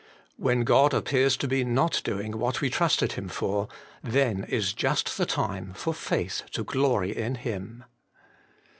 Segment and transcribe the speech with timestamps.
[0.35, 3.67] When God appears to be not doing what we trusted Him for,
[4.03, 7.83] then is just the time for faith to glory in Him.